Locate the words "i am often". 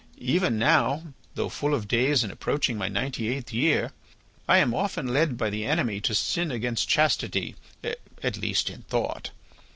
4.47-5.05